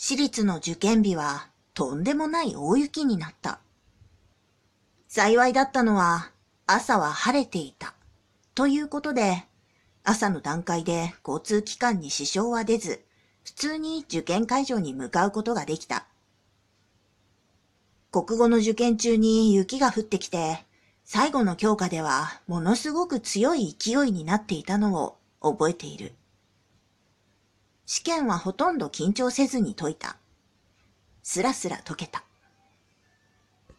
[0.00, 3.58] 私立の受験日はとんでもない大雪になった。
[5.08, 6.30] 幸いだったのは
[6.68, 7.94] 朝は晴れていた。
[8.54, 9.44] ということで、
[10.04, 13.04] 朝の段階で交通機関に支障は出ず、
[13.44, 16.06] 普通に受験会場に向かうことができた。
[18.12, 20.64] 国語の受験中に雪が降ってきて、
[21.04, 26.12] 最後の教科ではものすごく強い勢いになっていたのを覚えている。
[27.90, 30.18] 試験はほとんど緊張せずに解いた。
[31.22, 32.22] すらすら解けた。